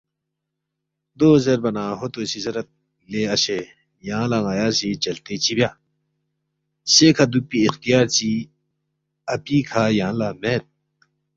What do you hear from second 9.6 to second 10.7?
کھہ یانگ لہ مید